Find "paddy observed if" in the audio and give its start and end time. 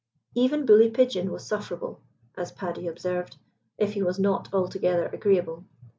2.51-3.93